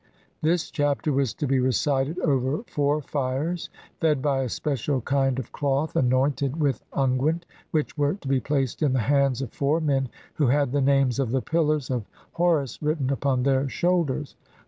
[0.41, 3.69] This Chapter was to be recited over four fires,
[3.99, 8.39] fed by a special kind of cloth anoint ed with unguent, which were to be
[8.39, 12.07] placed in the hands of four men who had the names of the pillars of
[12.33, 14.35] Ho rus written upon their shoulders.